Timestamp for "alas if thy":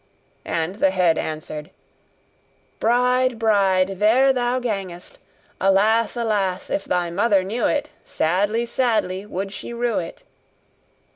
6.17-7.11